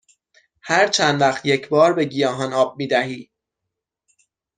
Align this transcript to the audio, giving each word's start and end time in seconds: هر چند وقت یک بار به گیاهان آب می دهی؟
هر 0.61 0.87
چند 0.87 1.21
وقت 1.21 1.45
یک 1.45 1.69
بار 1.69 1.93
به 1.93 2.05
گیاهان 2.05 2.53
آب 2.53 2.77
می 2.77 2.87
دهی؟ 2.87 3.31